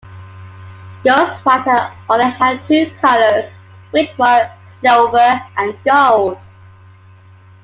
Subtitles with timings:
[1.05, 3.51] Ghostwriter only had two colors,
[3.91, 6.39] which were silver and gold.